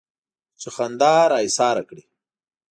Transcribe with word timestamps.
چې 0.61 0.67
خندا 0.75 1.15
را 1.31 1.37
ايساره 1.45 1.83
کړي. 1.89 2.03